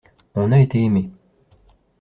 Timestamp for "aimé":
0.81-1.11